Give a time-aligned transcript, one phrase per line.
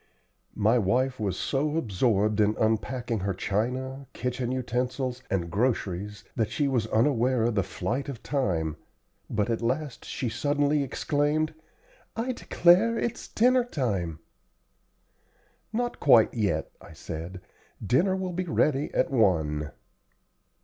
[0.55, 6.67] My wife was so absorbed in unpacking her china, kitchen utensils, and groceries that she
[6.67, 8.77] was unaware of the flight of time,
[9.29, 11.53] but at last she suddenly exclaimed,
[12.15, 14.17] "I declare it's dinner time!"
[15.71, 17.39] "Not quite yet," I said;
[17.85, 19.69] "dinner will be ready at one."